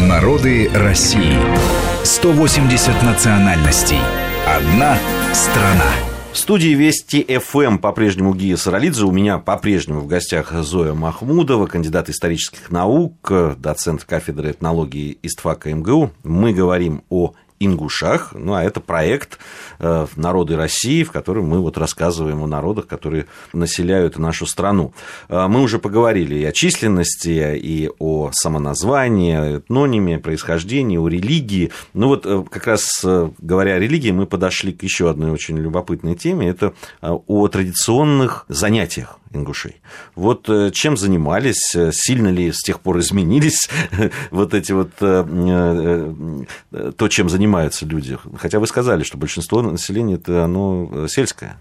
Народы 0.00 0.70
России. 0.70 1.36
180 2.02 3.02
национальностей. 3.02 3.98
Одна 4.46 4.96
страна. 5.34 5.90
В 6.32 6.38
студии 6.38 6.70
Вести 6.70 7.22
ФМ 7.38 7.76
по-прежнему 7.76 8.34
Гия 8.34 8.56
Саралидзе. 8.56 9.04
У 9.04 9.12
меня 9.12 9.36
по-прежнему 9.36 10.00
в 10.00 10.06
гостях 10.06 10.50
Зоя 10.52 10.94
Махмудова, 10.94 11.66
кандидат 11.66 12.08
исторических 12.08 12.70
наук, 12.70 13.30
доцент 13.58 14.04
кафедры 14.04 14.52
этнологии 14.52 15.18
ИСТФАКа 15.22 15.74
МГУ. 15.74 16.10
Мы 16.24 16.54
говорим 16.54 17.04
о 17.10 17.34
ингушах. 17.64 18.32
Ну, 18.34 18.54
а 18.54 18.62
это 18.62 18.80
проект 18.80 19.38
э, 19.78 20.06
«Народы 20.16 20.56
России», 20.56 21.04
в 21.04 21.12
котором 21.12 21.46
мы 21.46 21.60
вот 21.60 21.78
рассказываем 21.78 22.42
о 22.42 22.46
народах, 22.46 22.86
которые 22.86 23.26
населяют 23.52 24.18
нашу 24.18 24.46
страну. 24.46 24.92
Э, 25.28 25.46
мы 25.48 25.62
уже 25.62 25.78
поговорили 25.78 26.36
и 26.36 26.44
о 26.44 26.52
численности, 26.52 27.56
и 27.56 27.90
о 27.98 28.30
самоназвании, 28.32 29.58
этнониме, 29.58 30.18
происхождении, 30.18 30.98
о 30.98 31.08
религии. 31.08 31.70
Ну, 31.94 32.08
вот 32.08 32.26
э, 32.26 32.44
как 32.50 32.66
раз 32.66 33.04
говоря 33.38 33.74
о 33.74 33.78
религии, 33.78 34.10
мы 34.10 34.26
подошли 34.26 34.72
к 34.72 34.82
еще 34.82 35.10
одной 35.10 35.30
очень 35.30 35.58
любопытной 35.58 36.14
теме. 36.14 36.48
Это 36.48 36.74
о 37.00 37.48
традиционных 37.48 38.44
занятиях 38.48 39.18
ингушей. 39.34 39.76
Вот 40.14 40.48
чем 40.72 40.96
занимались, 40.96 41.74
сильно 41.92 42.28
ли 42.28 42.52
с 42.52 42.62
тех 42.62 42.80
пор 42.80 42.98
изменились 42.98 43.68
вот 44.30 44.52
эти 44.52 44.72
вот 44.72 44.90
то, 44.96 47.08
чем 47.08 47.30
занимаются 47.52 47.84
люди? 47.84 48.18
Хотя 48.38 48.58
вы 48.58 48.66
сказали, 48.66 49.02
что 49.02 49.18
большинство 49.18 49.60
населения 49.62 50.14
это 50.14 50.44
оно 50.44 51.06
сельское. 51.08 51.56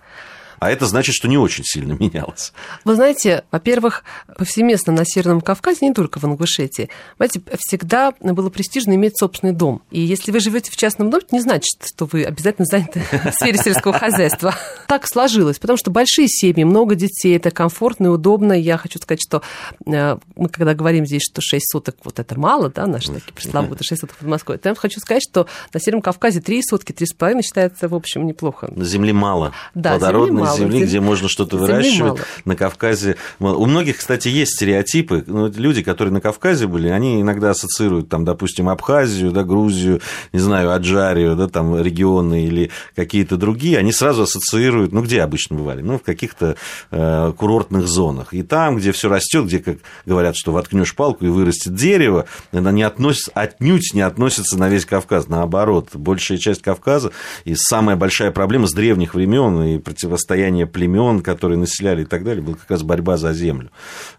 А 0.62 0.70
это 0.70 0.86
значит, 0.86 1.16
что 1.16 1.28
не 1.28 1.40
очень 1.40 1.64
сильно 1.66 1.94
менялось. 1.94 2.54
Вы 2.86 2.94
знаете, 2.94 3.46
во-первых, 3.50 4.04
повсеместно 4.38 4.94
на 4.94 5.06
Северном 5.06 5.42
Кавказе, 5.42 5.88
не 5.88 5.92
только 5.92 6.20
в 6.20 6.24
Ингушетии, 6.26 6.88
знаете, 7.18 7.42
всегда 7.58 8.14
было 8.22 8.52
престижно 8.52 8.94
иметь 8.94 9.18
собственный 9.18 9.54
дом. 9.54 9.82
И 9.90 10.00
если 10.00 10.32
вы 10.32 10.40
живете 10.40 10.70
в 10.70 10.78
частном 10.78 11.10
доме, 11.10 11.24
это 11.26 11.36
не 11.36 11.42
значит, 11.42 11.84
что 11.84 12.08
вы 12.12 12.24
обязательно 12.26 12.66
заняты 12.66 13.02
в 13.12 13.32
сфере 13.32 13.58
сельского 13.58 13.98
хозяйства. 13.98 14.54
Так 14.88 15.08
сложилось, 15.08 15.58
потому 15.58 15.78
что 15.78 15.90
большие 15.90 16.28
семьи, 16.28 16.64
много 16.64 16.94
детей, 16.94 17.38
это 17.38 17.50
комфортно 17.50 18.06
и 18.06 18.10
удобно. 18.10 18.54
Я 18.54 18.78
хочу 18.78 19.00
сказать, 19.00 19.22
что 19.28 19.42
э, 19.88 20.18
мы 20.36 20.50
когда 20.50 20.76
говорим 20.76 21.08
здесь, 21.08 21.24
что 21.24 21.42
6 21.42 21.72
суток 21.72 21.96
вот 22.04 22.20
это 22.20 22.40
мало, 22.40 22.70
да, 22.70 22.86
наши 22.86 23.12
такие 23.12 23.34
пресловутые 23.34 23.84
6 23.84 24.02
суток 24.02 24.18
в 24.20 24.28
Москве, 24.28 24.60
то 24.60 24.70
я 24.70 24.76
хочу 24.76 25.00
сказать, 25.00 25.24
что 25.28 25.48
на 25.74 25.80
Северном 25.80 26.04
Кавказе 26.04 26.40
3 26.40 26.62
сутки, 26.62 26.92
3,5 26.92 27.42
считается, 27.42 27.88
в 27.88 27.96
общем, 27.96 28.28
неплохо. 28.28 28.72
Земли 28.78 29.12
мало. 29.12 29.54
Да, 29.74 29.98
земли 29.98 30.30
мало 30.30 30.51
мало, 30.52 30.72
земли, 30.72 30.86
где 30.86 31.00
можно 31.00 31.28
что-то 31.28 31.58
выращивать. 31.58 32.22
На 32.46 32.56
Кавказе. 32.56 33.18
У 33.40 33.66
многих, 33.66 33.98
кстати, 33.98 34.28
есть 34.28 34.56
стереотипы. 34.56 35.24
Ну, 35.28 35.52
люди, 35.52 35.82
которые 35.82 36.14
на 36.14 36.22
Кавказе 36.22 36.68
были, 36.68 36.90
они 36.90 37.22
иногда 37.22 37.52
ассоциируют, 37.52 38.10
там, 38.10 38.26
допустим, 38.26 38.70
Абхазию, 38.70 39.32
да, 39.32 39.44
Грузию, 39.44 40.02
не 40.34 40.40
знаю, 40.40 40.72
Аджарию, 40.72 41.36
да, 41.36 41.48
там, 41.48 41.82
регионы 41.82 42.46
или 42.46 42.72
какие-то 42.96 43.38
другие. 43.38 43.78
Они 43.78 43.92
сразу 43.92 44.24
ассоциируют, 44.24 44.92
ну, 44.92 45.02
где 45.02 45.22
обычно 45.22 45.56
бывали? 45.56 45.82
Ну, 45.82 45.98
в 45.98 46.04
каких-то 46.04 46.56
э, 46.92 47.34
курортных 47.38 47.88
зонах. 47.88 48.34
И 48.34 48.44
там, 48.44 48.78
где 48.78 48.92
все 48.92 49.10
растет, 49.10 49.46
где, 49.46 49.60
как 49.60 49.78
говорят, 50.06 50.36
что 50.36 50.52
воткнешь 50.52 50.96
палку 50.96 51.26
и 51.26 51.30
вырастет 51.30 51.76
дерево, 51.76 52.26
она 52.52 52.72
не 52.72 52.84
относится, 52.84 53.32
отнюдь 53.34 53.94
не 53.94 54.02
относится 54.02 54.58
на 54.58 54.70
весь 54.70 54.86
Кавказ. 54.86 55.28
Наоборот, 55.28 55.90
большая 55.94 56.38
часть 56.38 56.62
Кавказа 56.62 57.12
и 57.46 57.56
самая 57.56 57.96
большая 57.96 58.32
проблема 58.32 58.68
с 58.68 58.74
древних 58.74 59.14
времен 59.14 59.62
и 59.64 59.78
противостояние 59.80 60.41
племен, 60.66 61.22
которые 61.22 61.58
населяли 61.58 62.04
и 62.04 62.06
так 62.06 62.24
далее, 62.24 62.44
была 62.44 62.56
как 62.56 62.70
раз 62.70 62.84
борьба 62.84 63.18
за 63.18 63.34
землю. 63.34 63.72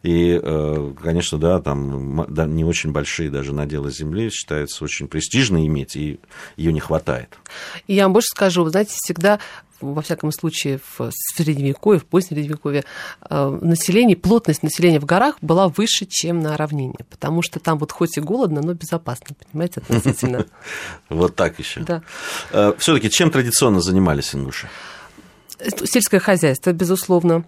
И, 0.02 0.38
э, 0.42 0.92
конечно, 1.02 1.38
да, 1.38 1.60
там 1.60 2.26
не 2.54 2.64
очень 2.64 2.92
большие 2.92 3.30
даже 3.30 3.52
наделы 3.52 3.90
земли 3.90 4.30
считается 4.30 4.84
очень 4.84 5.08
престижно 5.08 5.66
иметь, 5.66 5.96
и 5.96 6.20
ее 6.56 6.72
не 6.72 6.80
хватает. 6.80 7.38
И 7.86 7.94
я 7.94 8.04
вам 8.04 8.12
больше 8.12 8.28
скажу, 8.28 8.64
вы 8.64 8.70
знаете, 8.70 8.92
всегда 8.94 9.38
во 9.82 10.00
всяком 10.00 10.32
случае, 10.32 10.78
в 10.96 11.10
Средневековье, 11.34 12.00
в 12.00 12.06
позднем 12.06 12.36
Средневековье, 12.38 12.84
э, 13.28 13.58
население, 13.60 14.16
плотность 14.16 14.62
населения 14.62 15.00
в 15.00 15.04
горах 15.04 15.36
была 15.40 15.68
выше, 15.68 16.06
чем 16.06 16.40
на 16.40 16.56
равнине, 16.56 16.94
потому 17.10 17.42
что 17.42 17.60
там 17.60 17.78
вот 17.78 17.92
хоть 17.92 18.16
и 18.16 18.20
голодно, 18.20 18.62
но 18.62 18.74
безопасно, 18.74 19.34
понимаете, 19.50 19.80
относительно. 19.80 20.46
Вот 21.08 21.36
так 21.36 21.58
еще. 21.58 21.80
Да. 21.80 22.02
Э, 22.52 22.72
Все-таки 22.78 23.10
чем 23.10 23.30
традиционно 23.30 23.80
занимались 23.80 24.34
ингуши? 24.34 24.68
Сельское 25.84 26.20
хозяйство, 26.20 26.72
безусловно 26.72 27.44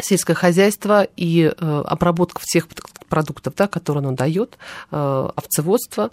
сельское 0.00 0.34
хозяйство 0.34 1.04
и 1.16 1.52
э, 1.56 1.82
обработка 1.86 2.40
всех 2.42 2.68
продуктов, 3.08 3.54
да, 3.54 3.68
которые 3.68 4.00
оно 4.02 4.12
дает, 4.12 4.58
э, 4.90 5.30
овцеводство, 5.36 6.10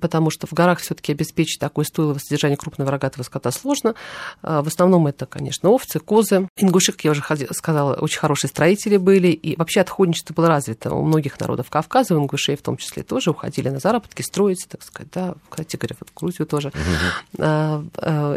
потому 0.00 0.30
что 0.30 0.46
в 0.46 0.52
горах 0.52 0.80
все-таки 0.80 1.12
обеспечить 1.12 1.58
такое 1.58 1.84
стойловое 1.84 2.20
содержание 2.20 2.56
крупного 2.56 2.90
рогатого 2.90 3.22
скота 3.22 3.50
сложно. 3.50 3.94
Э, 4.42 4.60
в 4.62 4.68
основном 4.68 5.06
это, 5.06 5.26
конечно, 5.26 5.70
овцы, 5.70 5.98
козы. 5.98 6.48
Ингуши, 6.56 6.92
как 6.92 7.04
я 7.04 7.10
уже 7.12 7.22
сказала, 7.52 7.94
очень 7.94 8.18
хорошие 8.18 8.48
строители 8.48 8.96
были, 8.96 9.28
и 9.28 9.56
вообще 9.56 9.80
отходничество 9.80 10.34
было 10.34 10.48
развито 10.48 10.94
у 10.94 11.02
многих 11.02 11.40
народов 11.40 11.70
Кавказа, 11.70 12.14
у 12.14 12.20
ингушей 12.20 12.56
в 12.56 12.62
том 12.62 12.76
числе 12.76 13.02
тоже, 13.02 13.30
уходили 13.30 13.68
на 13.68 13.78
заработки, 13.78 14.22
строить, 14.22 14.66
так 14.68 14.82
сказать, 14.82 15.10
да, 15.12 15.34
кстати 15.48 15.76
говоря, 15.76 15.96
в 16.00 16.18
Грузию 16.18 16.46
тоже, 16.46 16.68
угу. 16.68 17.44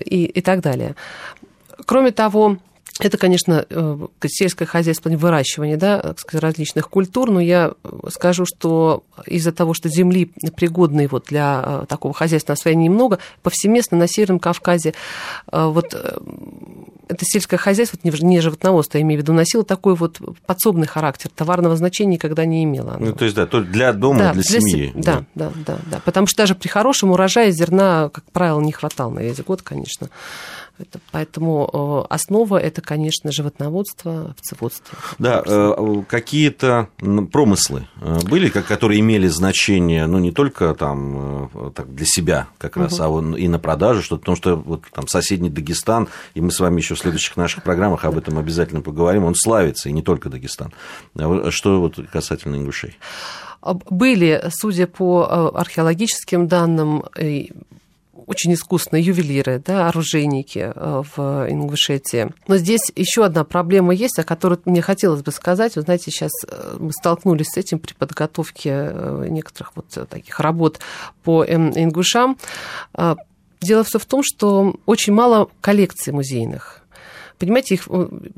и, 0.06 0.26
и 0.26 0.42
так 0.42 0.62
далее. 0.62 0.96
Кроме 1.86 2.12
того, 2.12 2.58
это, 3.00 3.18
конечно, 3.18 3.66
э, 3.70 4.08
сельское 4.28 4.66
хозяйство, 4.66 5.10
выращивание 5.10 5.78
да, 5.78 6.14
сказать, 6.18 6.44
различных 6.44 6.90
культур, 6.90 7.32
но 7.32 7.40
я 7.40 7.72
скажу, 8.10 8.46
что 8.46 9.04
из-за 9.26 9.54
того, 9.54 9.74
что 9.74 9.88
земли 9.88 10.32
пригодной 10.56 11.08
вот 11.08 11.26
для 11.30 11.64
э, 11.66 11.86
такого 11.88 12.14
хозяйственного 12.14 12.58
освоения 12.58 12.86
немного, 12.86 13.20
повсеместно 13.42 13.98
на 13.98 14.08
Северном 14.08 14.40
Кавказе 14.40 14.94
э, 15.52 15.66
вот 15.66 15.94
это 17.10 17.26
сельское 17.26 17.58
хозяйство, 17.58 17.98
не 18.04 18.40
животноводство, 18.42 18.98
я 18.98 19.02
имею 19.02 19.20
в 19.20 19.24
виду, 19.24 19.34
носило 19.34 19.64
такой 19.64 19.96
вот 19.96 20.20
подсобный 20.46 20.86
характер, 20.86 21.32
товарного 21.34 21.76
значения 21.76 22.14
никогда 22.14 22.46
не 22.46 22.64
имело. 22.66 22.98
Ну, 23.00 23.14
то 23.14 23.24
есть, 23.24 23.36
да, 23.36 23.48
только 23.48 23.72
для 23.72 23.94
дома, 23.94 24.20
да, 24.20 24.34
для, 24.34 24.44
для 24.44 24.60
семьи. 24.60 24.92
Да, 24.94 25.26
да, 25.34 25.52
да, 25.56 25.64
да, 25.66 25.80
да. 25.92 26.02
Потому 26.06 26.28
что 26.28 26.44
даже 26.44 26.54
при 26.54 26.68
хорошем 26.68 27.12
урожае 27.12 27.52
зерна, 27.52 28.10
как 28.10 28.26
правило, 28.32 28.60
не 28.62 28.72
хватало 28.72 29.10
на 29.12 29.20
весь 29.20 29.40
год, 29.40 29.62
конечно. 29.64 30.10
Это, 30.80 31.00
поэтому 31.12 32.06
э, 32.10 32.14
основа 32.14 32.58
это, 32.58 32.82
конечно, 32.82 33.34
животноводство, 33.34 34.30
овцеводство. 34.32 34.98
Да, 35.20 35.44
э, 35.46 36.04
какие-то 36.08 36.88
промыслы 37.34 37.88
э, 38.00 38.20
были, 38.24 38.48
которые 38.50 39.02
имели 39.02 39.28
значение, 39.28 40.08
ну, 40.08 40.20
не 40.20 40.32
только 40.32 40.74
там 40.74 41.52
так, 41.76 41.94
для 41.94 42.06
себя 42.06 42.48
как 42.58 42.78
раз, 42.78 42.98
угу. 43.00 43.34
а 43.36 43.38
и 43.38 43.50
на 43.50 43.60
продажу, 43.60 44.02
что 44.02 44.18
потому 44.18 44.38
что 44.38 44.56
вот 44.56 44.84
там 44.94 45.08
соседний 45.10 45.50
Дагестан, 45.50 46.08
и 46.34 46.40
мы 46.40 46.50
с 46.52 46.62
вами 46.62 46.78
еще 46.78 46.96
в 46.96 47.00
следующих 47.00 47.36
наших 47.36 47.64
программах 47.64 48.06
об 48.06 48.18
этом 48.18 48.38
обязательно 48.38 48.82
поговорим, 48.82 49.26
он 49.26 49.36
славится, 49.36 49.90
и 49.90 49.92
не 49.92 50.02
только 50.02 50.30
Дагестан. 50.30 50.72
А 51.18 51.52
что 51.52 51.82
вот 51.82 52.00
касательно 52.10 52.56
ингушей? 52.56 52.98
Были, 53.90 54.42
судя 54.50 54.88
по 54.88 55.52
археологическим 55.54 56.48
данным, 56.48 57.04
очень 58.28 58.54
искусные 58.54 59.04
ювелиры, 59.04 59.62
да, 59.66 59.88
оружейники 59.90 60.72
э, 60.74 61.04
в 61.16 61.48
Ингушетии. 61.50 62.30
Но 62.48 62.58
здесь 62.58 62.92
еще 62.96 63.26
одна 63.26 63.44
проблема 63.44 63.94
есть, 63.94 64.20
о 64.20 64.24
которой 64.24 64.60
мне 64.66 64.82
хотелось 64.82 65.22
бы 65.22 65.32
сказать. 65.32 65.76
Вы 65.76 65.82
знаете, 65.82 66.12
сейчас 66.12 66.32
э, 66.48 66.78
мы 66.80 66.92
столкнулись 66.92 67.50
с 67.50 67.58
этим 67.58 67.80
при 67.80 67.94
подготовке 67.94 68.70
э, 68.72 69.26
некоторых 69.30 69.74
вот 69.76 69.86
таких 70.10 70.40
работ 70.40 70.80
по 71.24 71.44
ингушам. 71.44 72.38
Дело 73.62 73.84
все 73.84 74.00
в 74.00 74.06
том, 74.06 74.22
что 74.24 74.76
очень 74.86 75.14
мало 75.14 75.50
коллекций 75.62 76.14
музейных. 76.14 76.82
Понимаете, 77.40 77.76
их, 77.76 77.88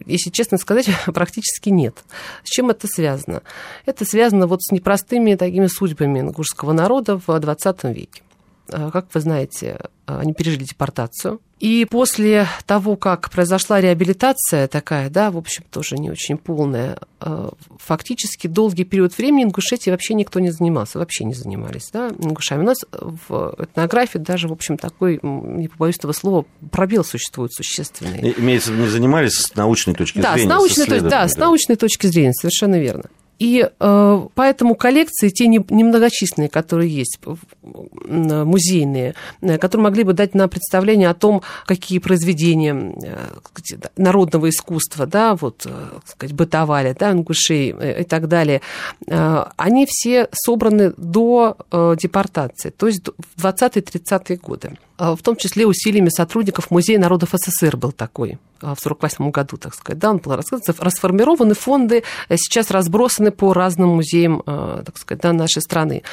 если 0.06 0.30
честно 0.30 0.58
сказать, 0.58 0.88
практически 1.08 1.70
нет. 1.70 1.98
С 2.44 2.50
чем 2.50 2.70
это 2.70 2.88
связано? 2.88 3.42
Это 3.86 4.06
связано 4.06 4.48
вот 4.48 4.62
с 4.64 4.72
непростыми 4.72 5.36
такими 5.36 5.68
судьбами 5.68 6.20
ингушского 6.20 6.72
народа 6.72 7.18
в 7.18 7.28
XX 7.28 7.94
веке. 7.94 8.22
Э, 8.72 8.90
как 8.92 9.08
вы 9.14 9.20
знаете, 9.20 9.80
э, 10.08 10.20
они 10.20 10.34
пережили 10.34 10.64
депортацию. 10.64 11.42
И 11.60 11.86
после 11.90 12.48
того, 12.66 12.96
как 12.96 13.30
произошла 13.30 13.80
реабилитация 13.82 14.68
такая, 14.68 15.10
да, 15.10 15.30
в 15.30 15.38
общем, 15.38 15.64
тоже 15.70 15.98
не 15.98 16.10
очень 16.10 16.38
полная, 16.38 16.98
э, 17.20 17.50
фактически 17.78 18.48
долгий 18.48 18.84
период 18.84 19.16
времени 19.18 19.44
Ингушетией 19.44 19.92
вообще 19.92 20.16
никто 20.16 20.40
не 20.40 20.50
занимался, 20.50 20.98
вообще 20.98 21.24
не 21.26 21.34
занимались, 21.34 21.90
да, 21.92 22.10
ингушами. 22.10 22.62
У 22.62 22.66
нас 22.66 22.78
в 22.92 23.56
этнографии 23.60 24.18
даже, 24.18 24.48
в 24.48 24.54
общем, 24.54 24.78
такой, 24.78 25.20
не 25.22 25.68
побоюсь 25.68 25.98
этого 25.98 26.14
слова, 26.14 26.46
пробел 26.72 27.04
существует 27.04 27.54
существенный. 27.54 28.34
Имеется 28.38 28.72
в 28.72 28.74
виду, 28.74 28.86
не 28.86 28.90
занимались 28.90 29.34
с 29.34 29.56
научной 29.56 29.94
точки 29.94 30.20
да, 30.20 30.34
зрения? 30.34 30.50
С 30.50 30.50
научной, 30.50 30.86
то, 30.88 31.02
да, 31.02 31.28
с 31.28 31.38
научной 31.38 31.76
точки 31.76 32.08
зрения, 32.08 32.34
совершенно 32.34 32.80
верно. 32.80 33.04
И 33.42 33.68
э, 33.68 34.28
поэтому 34.36 34.76
коллекции, 34.76 35.30
те 35.30 35.48
немногочисленные, 35.48 36.48
которые 36.48 36.96
есть, 36.96 37.18
музейные, 37.64 39.16
э, 39.42 39.58
которые 39.58 39.86
могли 39.86 40.04
бы 40.04 40.14
дать 40.14 40.36
нам 40.36 40.48
представление 40.48 41.10
о 41.10 41.16
том, 41.16 41.42
какие 41.66 41.98
произведения 41.98 42.94
э, 43.04 43.88
народного 43.98 44.48
искусства, 44.48 45.08
да, 45.08 45.34
вот, 45.34 45.66
сказать, 46.06 46.36
бытовали, 46.36 46.96
да, 47.00 47.14
ингушей 47.14 47.74
и 48.02 48.04
так 48.04 48.28
далее, 48.28 48.62
они 49.08 49.88
все 49.90 50.28
собраны 50.32 50.94
до 50.98 51.58
депортации, 52.00 52.70
то 52.70 52.88
есть 52.88 53.08
в 53.36 53.44
20-30-е 53.44 54.38
годы. 54.38 54.78
В 55.02 55.24
том 55.24 55.36
числе 55.36 55.66
усилиями 55.66 56.10
сотрудников 56.10 56.70
Музея 56.70 57.00
народов 57.00 57.30
СССР 57.34 57.76
был 57.76 57.92
такой 57.92 58.38
в 58.60 58.78
1948 58.78 59.32
году, 59.32 59.58
так 59.58 59.74
сказать, 59.74 60.00
да, 60.00 60.12
он 60.12 60.18
был 60.18 60.34
расформированы 60.34 61.56
фонды, 61.56 62.04
сейчас 62.30 62.70
разбросаны 62.70 63.32
по 63.32 63.54
разным 63.54 63.90
музеям, 63.96 64.44
так 64.46 64.96
сказать, 65.00 65.24
да, 65.24 65.34
нашей 65.34 65.64
страны. 65.64 66.04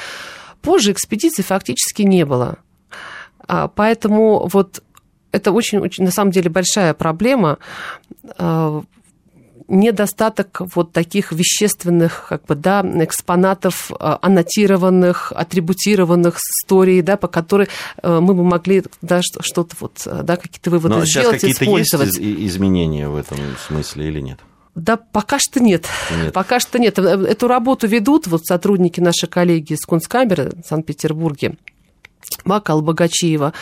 Позже 0.63 0.91
экспедиций 0.91 1.43
фактически 1.43 2.01
не 2.01 2.25
было. 2.25 2.57
А, 3.47 3.67
поэтому 3.67 4.47
вот 4.51 4.83
это 5.31 5.51
очень-очень, 5.51 6.03
на 6.03 6.11
самом 6.11 6.31
деле, 6.31 6.49
большая 6.49 6.93
проблема 6.93 7.57
а, 8.37 8.83
недостаток 9.69 10.61
вот 10.75 10.91
таких 10.91 11.31
вещественных 11.31 12.27
как 12.29 12.45
бы, 12.45 12.55
да, 12.55 12.81
экспонатов, 12.81 13.91
а, 13.99 14.19
аннотированных, 14.21 15.31
атрибутированных 15.35 16.37
историй, 16.37 17.01
да, 17.01 17.17
по 17.17 17.27
которой 17.27 17.69
мы 18.03 18.33
бы 18.33 18.43
могли 18.43 18.83
да, 19.01 19.21
что-то 19.21 19.75
вот, 19.79 20.01
да, 20.05 20.35
какие-то 20.37 20.69
выводы 20.69 20.95
Но 20.95 21.05
сделать, 21.05 21.41
сейчас 21.41 21.57
какие-то 21.57 22.01
есть 22.03 22.19
изменения 22.19 23.07
в 23.09 23.15
этом 23.15 23.37
смысле 23.67 24.07
или 24.07 24.19
нет? 24.19 24.39
Да, 24.75 24.97
пока 24.97 25.39
что 25.39 25.59
нет. 25.59 25.85
нет. 26.21 26.33
Пока 26.33 26.59
что 26.59 26.79
нет. 26.79 26.97
Эту 26.99 27.47
работу 27.47 27.87
ведут 27.87 28.27
вот 28.27 28.45
сотрудники, 28.45 28.99
наши 28.99 29.27
коллеги 29.27 29.73
из 29.73 29.85
Кунсткамеры 29.85 30.51
в 30.63 30.67
Санкт-Петербурге, 30.67 31.57
Мака 32.45 32.73
Албогачиева. 32.73 33.53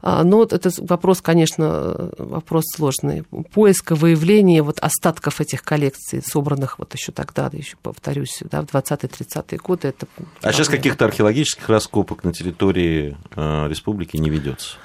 А, 0.00 0.22
но 0.22 0.38
вот 0.38 0.52
этот 0.52 0.78
вопрос, 0.78 1.20
конечно, 1.20 2.10
вопрос 2.18 2.64
сложный. 2.74 3.24
Поиска, 3.52 3.94
выявления 3.94 4.62
вот 4.62 4.78
остатков 4.80 5.40
этих 5.40 5.62
коллекций, 5.62 6.22
собранных 6.22 6.78
вот 6.78 6.94
еще 6.94 7.12
тогда, 7.12 7.50
еще 7.52 7.76
повторюсь, 7.82 8.38
да, 8.50 8.62
в 8.62 8.66
20-30-е 8.66 9.58
годы. 9.58 9.88
Это 9.88 10.06
а 10.42 10.52
сейчас 10.52 10.68
каких-то 10.68 11.04
археологических 11.04 11.68
раскопок 11.68 12.24
на 12.24 12.32
территории 12.32 13.16
э, 13.34 13.68
республики 13.68 14.16
не 14.16 14.30
ведется? 14.30 14.76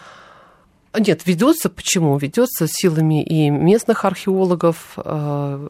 Нет, 0.98 1.26
ведется. 1.26 1.70
Почему? 1.70 2.18
Ведется 2.18 2.68
силами 2.68 3.24
и 3.24 3.50
местных 3.50 4.06
археологов. 4.06 4.94
А, 4.98 5.68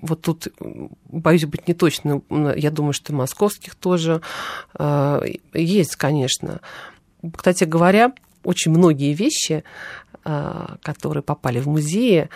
вот 0.00 0.22
тут, 0.22 0.48
боюсь 1.08 1.44
быть 1.44 1.66
неточным, 1.66 2.22
я 2.56 2.70
думаю, 2.70 2.92
что 2.92 3.12
и 3.12 3.16
московских 3.16 3.74
тоже. 3.74 4.20
А, 4.74 5.22
есть, 5.52 5.96
конечно. 5.96 6.60
Кстати 7.36 7.64
говоря, 7.64 8.12
очень 8.44 8.70
многие 8.70 9.12
вещи, 9.14 9.64
а, 10.24 10.76
которые 10.82 11.22
попали 11.22 11.60
в 11.60 11.68
музеи, 11.68 12.28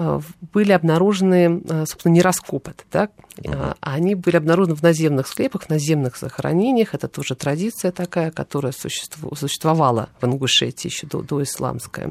Э, 0.00 0.20
были 0.52 0.70
обнаружены, 0.70 1.60
э, 1.68 1.84
собственно, 1.86 2.12
не 2.12 2.22
раскопы, 2.22 2.72
да? 2.92 3.08
uh 3.42 3.74
они 3.80 4.14
были 4.14 4.36
обнаружены 4.36 4.76
в 4.76 4.82
наземных 4.82 5.26
склепах, 5.26 5.64
в 5.64 5.70
наземных 5.70 6.16
захоронениях. 6.16 6.94
Это 6.94 7.08
тоже 7.08 7.34
традиция 7.34 7.90
такая, 7.90 8.30
которая 8.30 8.72
существовала 8.72 10.08
в 10.20 10.24
Ингушетии 10.24 10.88
еще 10.88 11.06
до, 11.06 11.22
до 11.22 11.42
исламская 11.42 12.10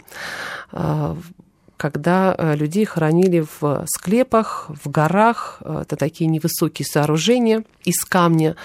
когда 1.77 2.35
людей 2.55 2.85
хоронили 2.85 3.45
в 3.61 3.85
склепах, 3.85 4.71
в 4.83 4.89
горах. 4.89 5.61
Это 5.63 5.95
такие 5.95 6.27
невысокие 6.27 6.87
сооружения 6.87 7.65
из 7.83 8.03
камня. 8.03 8.55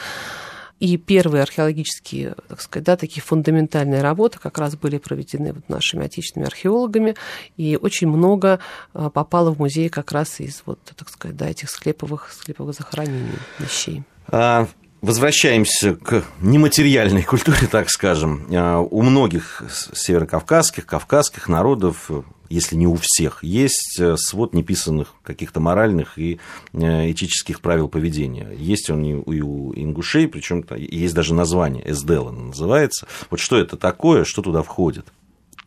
И 0.82 0.96
первые 0.96 1.44
археологические, 1.44 2.34
так 2.48 2.60
сказать, 2.60 2.84
да, 2.84 2.96
такие 2.96 3.22
фундаментальные 3.22 4.02
работы 4.02 4.40
как 4.40 4.58
раз 4.58 4.74
были 4.74 4.98
проведены 4.98 5.52
вот 5.52 5.68
нашими 5.68 6.06
отечественными 6.06 6.48
археологами, 6.48 7.14
и 7.56 7.78
очень 7.80 8.08
много 8.08 8.58
а, 8.92 9.08
попало 9.08 9.52
в 9.52 9.60
музей 9.60 9.88
как 9.88 10.10
раз 10.10 10.40
из 10.40 10.64
вот, 10.66 10.80
так 10.96 11.08
сказать, 11.08 11.36
да, 11.36 11.48
этих 11.48 11.70
склеповых, 11.70 12.32
склеповых 12.32 12.74
захоронений 12.74 13.38
вещей. 13.60 14.02
А, 14.26 14.66
Возвращаемся 15.02 15.94
к 15.94 16.24
нематериальной 16.40 17.22
культуре, 17.22 17.68
так 17.70 17.88
скажем. 17.88 18.48
А, 18.50 18.80
у 18.80 19.02
многих 19.02 19.62
северокавказских, 19.94 20.84
кавказских 20.84 21.48
народов 21.48 22.10
если 22.52 22.76
не 22.76 22.86
у 22.86 22.96
всех, 23.00 23.42
есть 23.42 23.98
э, 23.98 24.16
свод 24.16 24.54
неписанных 24.54 25.14
каких-то 25.22 25.60
моральных 25.60 26.18
и 26.18 26.38
э, 26.72 27.10
этических 27.10 27.60
правил 27.60 27.88
поведения. 27.88 28.48
Есть 28.56 28.90
он 28.90 29.04
и 29.04 29.40
у 29.40 29.72
ингушей, 29.74 30.28
причем 30.28 30.64
есть 30.76 31.14
даже 31.14 31.34
название, 31.34 31.92
СДЛ 31.92 32.30
называется. 32.30 33.06
Вот 33.30 33.40
что 33.40 33.56
это 33.58 33.76
такое, 33.76 34.24
что 34.24 34.42
туда 34.42 34.62
входит? 34.62 35.06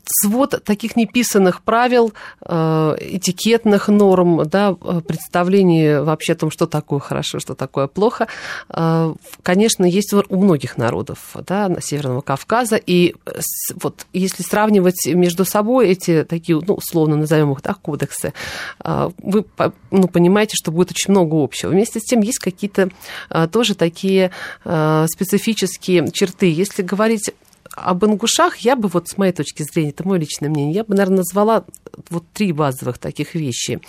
Свод 0.07 0.63
таких 0.63 0.95
неписанных 0.95 1.61
правил, 1.61 2.13
э, 2.41 2.95
этикетных 2.99 3.87
норм, 3.87 4.47
да, 4.47 4.73
представлений 4.73 5.99
вообще 5.99 6.33
о 6.33 6.35
том, 6.35 6.51
что 6.51 6.67
такое 6.67 6.99
хорошо, 6.99 7.39
что 7.39 7.55
такое 7.55 7.87
плохо, 7.87 8.27
э, 8.69 9.13
конечно, 9.43 9.85
есть 9.85 10.13
у 10.13 10.23
многих 10.35 10.77
народов 10.77 11.35
да, 11.47 11.69
Северного 11.81 12.21
Кавказа. 12.21 12.75
И 12.75 13.15
вот 13.75 14.05
если 14.13 14.43
сравнивать 14.43 15.07
между 15.07 15.45
собой 15.45 15.89
эти 15.89 16.23
такие, 16.23 16.59
ну, 16.65 16.75
условно 16.75 17.15
назовем 17.15 17.51
их, 17.51 17.61
да, 17.61 17.73
кодексы, 17.73 18.33
э, 18.83 19.09
вы 19.17 19.45
ну, 19.91 20.07
понимаете, 20.07 20.55
что 20.55 20.71
будет 20.71 20.91
очень 20.91 21.11
много 21.11 21.41
общего. 21.43 21.69
Вместе 21.69 21.99
с 21.99 22.03
тем 22.03 22.21
есть 22.21 22.39
какие-то 22.39 22.89
тоже 23.51 23.75
такие 23.75 24.31
специфические 24.63 26.11
черты. 26.11 26.51
Если 26.51 26.81
говорить 26.81 27.31
об 27.75 28.05
ингушах 28.05 28.57
я 28.57 28.75
бы, 28.75 28.87
вот 28.87 29.09
с 29.09 29.17
моей 29.17 29.33
точки 29.33 29.63
зрения, 29.63 29.89
это 29.89 30.07
мое 30.07 30.19
личное 30.19 30.49
мнение, 30.49 30.73
я 30.73 30.83
бы, 30.83 30.95
наверное, 30.95 31.17
назвала 31.17 31.65
вот 32.09 32.25
три 32.33 32.51
базовых 32.51 32.97
таких 32.97 33.35
вещи. 33.35 33.81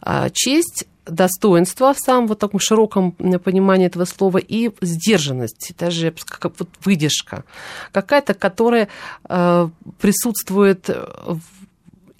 А, 0.00 0.30
честь, 0.30 0.86
достоинство 1.06 1.92
в 1.92 1.98
самом 1.98 2.28
вот 2.28 2.38
таком 2.38 2.60
широком 2.60 3.12
понимании 3.12 3.86
этого 3.86 4.06
слова 4.06 4.38
и 4.38 4.70
сдержанность, 4.80 5.74
даже 5.78 6.14
как 6.24 6.58
вот 6.58 6.70
выдержка, 6.84 7.44
какая-то, 7.92 8.34
которая 8.34 8.88
а, 9.24 9.70
присутствует 10.00 10.88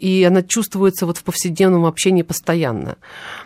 и 0.05 0.23
она 0.25 0.43
чувствуется 0.43 1.07
вот 1.07 1.17
в 1.17 1.25
повседневном 1.25 1.87
общении 1.87 2.21
постоянно. 2.21 2.99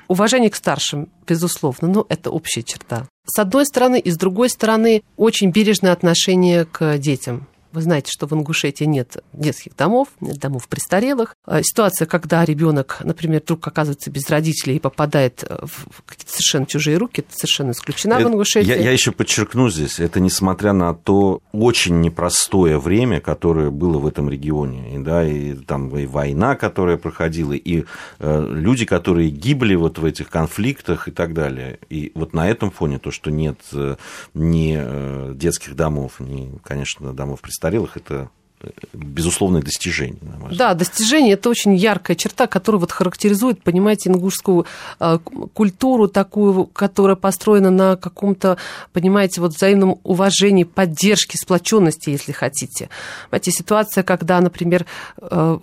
Уважение 0.09 0.51
к 0.51 0.57
старшим, 0.57 1.09
безусловно, 1.25 1.87
но 1.87 2.07
это 2.09 2.31
общая 2.31 2.65
черта. 2.65 3.07
С 3.27 3.39
одной 3.39 3.65
стороны, 3.65 4.01
и 4.01 4.11
с 4.11 4.17
другой 4.17 4.49
стороны, 4.49 5.03
очень 5.17 5.51
бережное 5.51 5.93
отношение 5.93 6.65
к 6.65 6.99
детям. 6.99 7.47
Вы 7.73 7.83
знаете, 7.83 8.11
что 8.11 8.27
в 8.27 8.33
Ингушетии 8.33 8.85
нет 8.85 9.23
детских 9.33 9.77
домов, 9.77 10.09
нет 10.21 10.39
домов 10.39 10.69
престарелых. 10.69 11.37
А 11.45 11.63
ситуация, 11.63 12.07
когда 12.07 12.45
ребенок, 12.45 12.99
например, 13.03 13.43
вдруг 13.43 13.67
оказывается 13.67 14.11
без 14.11 14.29
родителей 14.31 14.77
и 14.77 14.81
попадает 14.81 15.45
в 15.49 16.03
какие-то 16.07 16.33
совершенно 16.33 16.67
чужие 16.67 16.97
руки, 16.97 17.21
это 17.21 17.37
совершенно 17.37 17.73
исключена 17.73 18.15
это, 18.15 18.29
в 18.29 18.33
Ингушетии. 18.33 18.69
Я, 18.69 18.77
я 18.77 18.93
еще 18.93 19.13
подчеркну 19.13 19.71
здесь, 19.71 20.01
это 20.01 20.21
несмотря 20.21 20.73
на 20.73 20.95
то 20.95 21.41
очень 21.53 22.01
непростое 22.01 22.79
время, 22.79 23.21
которое 23.21 23.71
было 23.71 23.99
в 23.99 24.07
этом 24.07 24.31
регионе, 24.31 24.95
и, 24.95 24.99
да, 24.99 25.27
и 25.27 25.55
там 25.55 25.97
и 25.97 26.07
война, 26.07 26.57
которая 26.57 26.97
проходила, 26.97 27.53
и 27.53 27.85
э, 28.19 28.49
люди, 28.51 28.85
которые 28.85 29.31
гибли 29.31 29.75
вот 29.75 29.99
в 29.99 30.05
этих 30.05 30.31
конфликтах 30.31 31.09
и 31.09 31.11
так 31.11 31.35
далее. 31.35 31.79
И 31.89 32.13
вот 32.15 32.33
на 32.33 32.49
этом 32.49 32.71
фоне 32.71 32.99
то, 32.99 33.11
что 33.11 33.31
нет 33.31 33.59
э, 33.73 33.97
ни 34.35 34.77
э, 34.79 35.33
детских 35.35 35.77
домов, 35.77 36.21
ни, 36.21 36.51
конечно, 36.63 37.13
домов 37.13 37.41
престарелых, 37.41 37.58
престарелых 37.59 37.97
это 37.97 38.31
э, 38.61 38.69
безусловное 38.93 39.63
достижение. 39.63 40.19
Да, 40.53 40.75
достижение– 40.75 41.33
это 41.35 41.49
очень 41.49 41.75
яркая 41.75 42.17
черта, 42.17 42.47
которая 42.47 42.81
вот 42.81 42.93
характеризует, 42.93 43.63
понимаете, 43.63 44.11
ингушскую 44.11 44.67
э, 45.01 45.19
культуру 45.55 46.09
такую, 46.09 46.67
которая 46.67 47.17
построена 47.17 47.71
на 47.71 47.97
каком-то, 47.97 48.59
понимаете, 48.93 49.41
вот 49.41 49.55
взаимном 49.55 49.99
уважении, 50.05 50.65
поддержке, 50.65 51.37
сплоченности, 51.37 52.11
если 52.11 52.33
хотите. 52.33 52.89
Понимаете, 53.31 53.51
ситуация, 53.51 54.05
когда, 54.05 54.41
например, 54.41 54.87
э, 55.21 55.59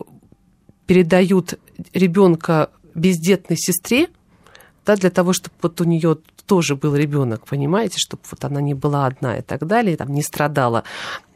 передают 0.86 1.54
ребенка 1.94 2.70
бездетной 2.94 3.58
сестре, 3.58 4.08
да, 4.86 4.96
для 4.96 5.10
того, 5.10 5.34
чтобы 5.34 5.56
вот 5.62 5.82
у 5.82 5.84
нее 5.84 6.18
тоже 6.46 6.76
был 6.76 6.96
ребенок, 6.96 7.46
понимаете, 7.46 7.98
чтобы 7.98 8.22
вот 8.30 8.44
она 8.46 8.62
не 8.62 8.74
была 8.74 9.08
одна 9.08 9.38
и 9.38 9.42
так 9.42 9.66
далее, 9.66 9.98
там 9.98 10.14
не 10.14 10.22
страдала. 10.22 10.84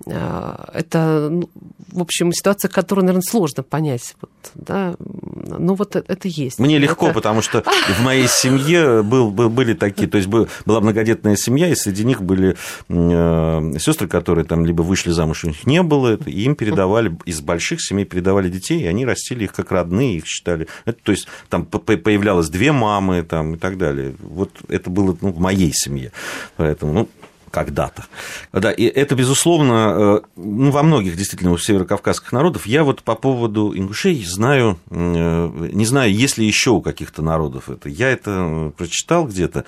А, 0.05 0.69
это, 0.73 1.29
ну, 1.29 1.49
в 1.91 2.01
общем, 2.01 2.31
ситуация, 2.31 2.69
которую, 2.69 3.05
наверное, 3.05 3.27
сложно 3.27 3.63
понять 3.63 4.15
вот, 4.21 4.31
Да? 4.55 4.95
Ну, 4.99 5.73
вот 5.73 5.95
э, 5.95 6.03
это 6.07 6.27
есть. 6.27 6.59
Мне 6.59 6.77
легко, 6.77 7.07
это... 7.07 7.15
потому 7.15 7.41
что 7.41 7.63
в 7.63 8.03
моей 8.03 8.27
семье 8.27 9.03
был, 9.03 9.31
был, 9.31 9.49
были 9.49 9.73
такие, 9.73 10.07
то 10.07 10.17
есть 10.17 10.29
была 10.29 10.47
многодетная 10.65 11.35
семья, 11.35 11.69
и 11.69 11.75
среди 11.75 12.05
них 12.05 12.21
были 12.21 12.55
э, 12.87 13.73
сестры, 13.79 14.07
которые 14.07 14.45
там 14.45 14.65
либо 14.65 14.83
вышли 14.83 15.11
замуж, 15.11 15.43
у 15.43 15.47
них 15.47 15.65
не 15.65 15.81
было, 15.81 16.17
и 16.25 16.43
им 16.43 16.55
передавали, 16.55 17.17
из 17.25 17.41
больших 17.41 17.81
семей 17.81 18.05
передавали 18.05 18.49
детей, 18.49 18.81
и 18.81 18.85
они 18.85 19.05
растили 19.05 19.45
их 19.45 19.53
как 19.53 19.71
родные, 19.71 20.17
их 20.17 20.27
считали. 20.27 20.67
Это, 20.85 20.99
то 21.03 21.11
есть 21.11 21.27
там 21.49 21.65
появлялось 21.65 22.49
две 22.49 22.71
мамы 22.71 23.23
там, 23.23 23.38
и 23.55 23.57
так 23.57 23.77
далее. 23.77 24.15
Вот 24.19 24.51
это 24.67 24.89
было 24.89 25.17
ну, 25.21 25.31
в 25.31 25.39
моей 25.39 25.71
семье. 25.73 26.11
Поэтому, 26.57 26.93
ну, 26.93 27.09
когда-то. 27.49 28.05
Да, 28.53 28.71
и 28.71 28.83
это, 28.83 29.15
безусловно, 29.15 29.95
э, 29.97 30.21
ну, 30.35 30.71
во 30.71 30.83
многих 30.83 31.17
действительно 31.17 31.51
у 31.51 31.57
северокавказских 31.57 32.31
народов. 32.31 32.65
Я 32.65 32.83
вот 32.83 33.03
по 33.03 33.15
поводу 33.15 33.75
ингушей 33.75 34.23
знаю, 34.23 34.79
э, 34.89 35.69
не 35.73 35.85
знаю, 35.85 36.13
есть 36.13 36.37
ли 36.37 36.45
еще 36.45 36.71
у 36.71 36.81
каких-то 36.81 37.21
народов 37.21 37.69
это. 37.69 37.89
Я 37.89 38.09
это 38.09 38.71
прочитал 38.77 39.25
где-то, 39.27 39.65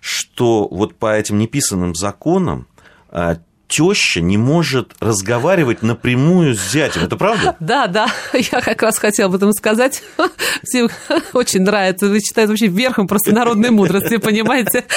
что 0.00 0.68
вот 0.70 0.94
по 0.94 1.16
этим 1.16 1.38
неписанным 1.38 1.94
законам 1.94 2.66
а, 3.08 3.38
теща 3.68 4.20
не 4.20 4.36
может 4.36 4.94
разговаривать 5.00 5.82
напрямую 5.82 6.54
с 6.54 6.72
зятем. 6.72 7.02
Это 7.04 7.16
правда? 7.16 7.56
Да, 7.66 7.86
да. 7.88 8.06
Я 8.32 8.60
как 8.60 8.82
раз 8.82 8.98
хотела 8.98 9.28
об 9.28 9.34
этом 9.34 9.52
сказать. 9.52 10.02
Всем 10.62 10.88
очень 11.32 11.62
нравится. 11.62 12.06
Вы 12.06 12.20
считаете 12.20 12.50
вообще 12.50 12.66
верхом 12.68 13.08
просто 13.08 13.32
народной 13.32 13.70
мудрости, 13.70 14.18
понимаете? 14.18 14.84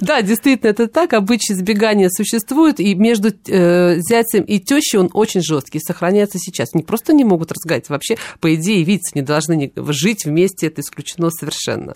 Да, 0.00 0.22
действительно, 0.22 0.70
это 0.70 0.86
так. 0.86 1.12
Обычаи 1.12 1.54
избегания 1.54 2.08
существуют, 2.10 2.78
и 2.78 2.94
между 2.94 3.30
э, 3.30 3.96
зятем 3.98 4.42
и 4.44 4.60
тещей 4.60 4.98
он 4.98 5.10
очень 5.12 5.40
жесткий, 5.40 5.80
сохраняется 5.80 6.38
сейчас. 6.38 6.68
Они 6.74 6.84
просто 6.84 7.12
не 7.12 7.24
могут 7.24 7.50
разговаривать. 7.52 7.88
Вообще, 7.88 8.16
по 8.40 8.54
идее, 8.54 8.84
видеться 8.84 9.12
не 9.14 9.22
должны 9.22 9.72
жить 9.88 10.24
вместе, 10.24 10.68
это 10.68 10.82
исключено 10.82 11.30
совершенно. 11.30 11.94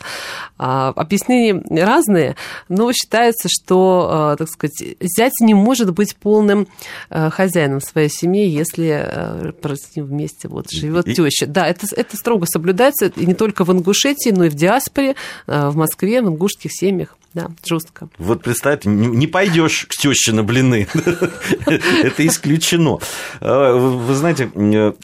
А, 0.59 0.88
объяснения 0.88 1.62
разные, 1.85 2.37
но 2.69 2.92
считается, 2.92 3.49
что, 3.49 4.33
э, 4.35 4.37
так 4.38 4.49
сказать, 4.49 4.97
зять 5.00 5.40
не 5.40 5.51
не 5.52 5.54
может 5.54 5.92
быть 5.92 6.16
полным 6.16 6.66
э, 7.11 7.30
хозяином 7.30 7.80
своей 7.80 8.09
семьи, 8.09 8.49
если 8.49 9.04
э, 9.04 9.52
с 9.75 9.97
ним 9.97 10.06
вместе 10.06 10.49
вот 10.49 10.71
живет 10.71 11.06
теща. 11.06 11.47
Да, 11.47 11.66
это, 11.66 11.87
это 11.94 12.16
строго 12.16 12.47
соблюдается 12.47 13.12
и 13.14 13.26
не 13.26 13.35
только 13.35 13.64
в 13.64 13.73
Ингушетии, 13.73 14.30
но 14.30 14.44
и 14.44 14.49
в 14.49 14.54
диаспоре, 14.54 15.14
э, 15.47 15.68
в 15.68 15.76
Москве, 15.76 16.23
в 16.23 16.28
ингушских 16.28 16.73
семьях 16.73 17.16
да, 17.35 17.51
жестко. 17.65 18.09
Вот 18.19 18.43
представьте, 18.43 18.89
не 18.89 19.27
пойдешь 19.27 19.87
к 19.89 19.95
теще 19.95 20.33
на 20.33 20.43
блины. 20.43 20.87
Это 21.67 22.27
исключено. 22.27 22.99
А, 23.41 23.75
вы 23.75 24.15
знаете, 24.15 24.51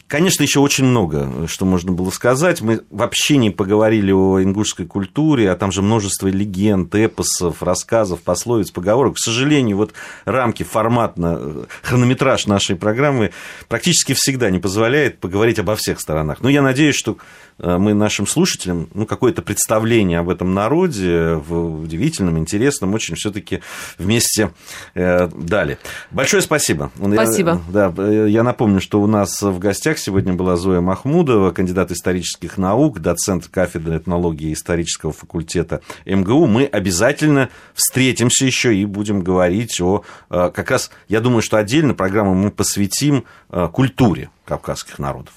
конечно, 0.07 0.43
еще 0.43 0.59
очень 0.59 0.85
много, 0.85 1.47
что 1.47 1.65
можно 1.65 1.91
было 1.91 2.11
сказать. 2.11 2.61
Мы 2.61 2.81
вообще 2.91 3.37
не 3.37 3.49
поговорили 3.49 4.11
о 4.11 4.41
ингушской 4.41 4.85
культуре, 4.85 5.49
а 5.49 5.55
там 5.55 5.71
же 5.71 5.81
множество 5.81 6.27
легенд, 6.27 6.93
эпосов, 6.93 7.63
рассказов, 7.63 8.21
пословиц, 8.21 8.69
поговорок. 8.71 9.15
К 9.15 9.19
сожалению, 9.19 9.77
вот 9.77 9.93
рамки, 10.25 10.63
форматно, 10.63 11.65
хронометраж 11.81 12.45
нашей 12.45 12.75
программы 12.75 13.31
практически 13.67 14.13
всегда 14.13 14.51
не 14.51 14.59
позволяет 14.59 15.19
поговорить 15.19 15.59
обо 15.59 15.75
всех 15.75 15.99
сторонах. 15.99 16.41
Но 16.41 16.49
я 16.49 16.61
надеюсь, 16.61 16.95
что 16.95 17.17
Э, 17.59 17.77
мы 17.77 17.93
нашим 17.93 18.25
слушателям 18.25 18.89
ну, 18.93 19.05
какое-то 19.05 19.41
представление 19.41 20.19
об 20.19 20.29
этом 20.29 20.53
народе 20.53 21.33
в 21.33 21.81
удивительном, 21.81 22.18
интересном, 22.37 22.93
очень 22.93 23.15
все-таки 23.15 23.61
вместе 23.97 24.51
э, 24.95 25.27
дали. 25.27 25.77
Большое 26.11 26.41
спасибо. 26.41 26.91
Спасибо. 26.95 27.61
Я, 27.73 27.89
да, 27.89 28.07
я 28.25 28.43
напомню, 28.43 28.81
что 28.81 29.01
у 29.01 29.07
нас 29.07 29.41
в 29.41 29.59
гостях 29.59 29.97
сегодня 29.97 30.33
была 30.33 30.55
Зоя 30.55 30.81
Махмудова, 30.81 31.51
кандидат 31.51 31.91
исторических 31.91 32.57
наук, 32.57 32.99
доцент 32.99 33.47
кафедры 33.47 33.97
этнологии 33.97 34.53
исторического 34.53 35.13
факультета 35.13 35.81
МГУ. 36.05 36.47
Мы 36.47 36.65
обязательно 36.65 37.49
встретимся 37.73 38.45
еще 38.45 38.75
и 38.75 38.85
будем 38.85 39.21
говорить 39.21 39.79
о... 39.81 40.03
Э, 40.29 40.51
как 40.53 40.71
раз, 40.71 40.91
я 41.07 41.21
думаю, 41.21 41.41
что 41.41 41.57
отдельно 41.57 41.93
программу 41.93 42.33
мы 42.33 42.51
посвятим 42.51 43.23
культуре 43.71 44.29
кавказских 44.45 44.99
народов. 44.99 45.33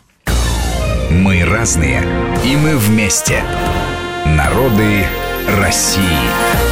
Мы 1.10 1.44
разные, 1.44 2.02
и 2.44 2.56
мы 2.56 2.76
вместе. 2.76 3.42
Народы 4.24 5.04
России. 5.46 6.71